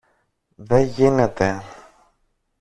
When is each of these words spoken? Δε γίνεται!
Δε 0.55 0.79
γίνεται! 0.81 1.63